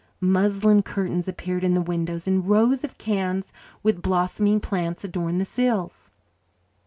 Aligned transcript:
Muslin 0.19 0.81
curtains 0.81 1.27
appeared 1.27 1.63
in 1.63 1.75
the 1.75 1.79
windows, 1.83 2.25
and 2.27 2.47
rows 2.49 2.83
of 2.83 2.97
cans, 2.97 3.53
with 3.83 4.01
blossoming 4.01 4.59
plants, 4.59 5.03
adorned 5.03 5.39
the 5.39 5.45
sills. 5.45 6.09